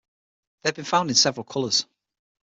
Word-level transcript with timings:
They 0.63 0.69
have 0.69 0.75
been 0.77 0.85
found 0.85 1.11
in 1.11 1.15
several 1.15 1.43
colors. 1.43 1.85